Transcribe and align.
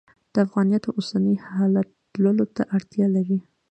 د 0.33 0.35
افغانیت 0.45 0.83
اوسني 0.97 1.35
حالت 1.47 1.87
تللو 2.13 2.45
ته 2.55 2.63
اړتیا 2.75 3.05
لري. 3.15 3.37